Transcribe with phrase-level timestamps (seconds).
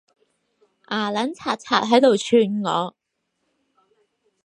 [0.89, 2.95] 牙撚擦擦喺度串我